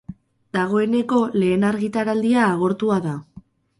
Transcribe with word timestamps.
Dagoeneko 0.57 1.19
lehen 1.43 1.67
argitaraldia 1.69 2.47
agortua 2.57 2.99
da. 3.05 3.15